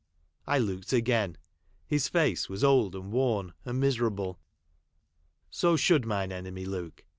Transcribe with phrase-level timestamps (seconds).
[0.47, 1.37] I looked again.
[1.85, 4.39] His face was old, and worn, and miserable.
[5.51, 7.05] So should mine enemy look.